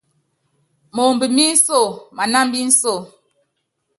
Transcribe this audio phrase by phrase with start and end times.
[0.95, 1.79] Moomb mí nso
[2.17, 2.93] manámb inso.